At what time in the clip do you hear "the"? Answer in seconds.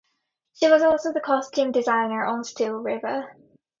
1.13-1.19